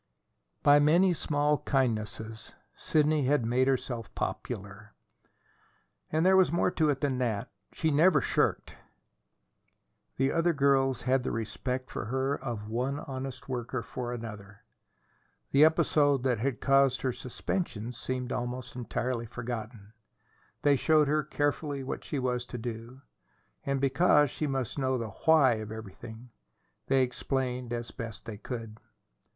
[0.63, 4.95] By many small kindnesses Sidney had made herself popular.
[6.11, 7.51] And there was more to it than that.
[7.71, 8.73] She never shirked.
[10.17, 14.63] The other girls had the respect for her of one honest worker for another.
[15.51, 19.93] The episode that had caused her suspension seemed entirely forgotten.
[20.63, 23.03] They showed her carefully what she was to do;
[23.63, 26.31] and, because she must know the "why" of everything,
[26.87, 28.79] they explained as best they could.